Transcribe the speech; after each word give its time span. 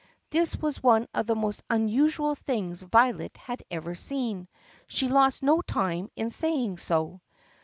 This 0.31 0.55
was 0.57 0.81
one 0.81 1.05
of 1.13 1.27
the 1.27 1.35
most 1.35 1.61
unusual 1.69 2.33
things 2.33 2.81
Violet 2.81 3.37
had 3.37 3.61
ever 3.69 3.93
seen. 3.93 4.47
She 4.87 5.07
lost 5.07 5.43
no 5.43 5.61
time 5.61 6.09
in 6.15 6.31
saying 6.31 6.79
so. 6.79 7.21